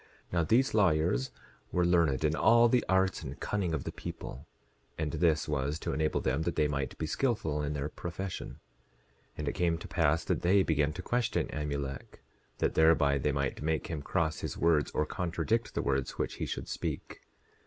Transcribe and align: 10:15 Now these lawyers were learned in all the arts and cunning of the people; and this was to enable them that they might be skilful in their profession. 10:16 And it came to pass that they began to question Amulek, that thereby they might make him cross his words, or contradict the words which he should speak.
10:15 0.29 0.33
Now 0.33 0.43
these 0.43 0.73
lawyers 0.73 1.31
were 1.71 1.85
learned 1.85 2.23
in 2.23 2.35
all 2.35 2.67
the 2.67 2.83
arts 2.89 3.21
and 3.21 3.39
cunning 3.39 3.71
of 3.71 3.83
the 3.83 3.91
people; 3.91 4.47
and 4.97 5.11
this 5.11 5.47
was 5.47 5.77
to 5.77 5.93
enable 5.93 6.19
them 6.19 6.41
that 6.41 6.55
they 6.55 6.67
might 6.67 6.97
be 6.97 7.05
skilful 7.05 7.61
in 7.61 7.73
their 7.73 7.87
profession. 7.87 8.59
10:16 9.37 9.37
And 9.37 9.47
it 9.49 9.53
came 9.53 9.77
to 9.77 9.87
pass 9.87 10.23
that 10.25 10.41
they 10.41 10.63
began 10.63 10.91
to 10.93 11.03
question 11.03 11.49
Amulek, 11.49 12.23
that 12.57 12.73
thereby 12.73 13.19
they 13.19 13.31
might 13.31 13.61
make 13.61 13.85
him 13.91 14.01
cross 14.01 14.39
his 14.39 14.57
words, 14.57 14.89
or 14.89 15.05
contradict 15.05 15.75
the 15.75 15.83
words 15.83 16.17
which 16.17 16.37
he 16.37 16.47
should 16.47 16.67
speak. 16.67 17.19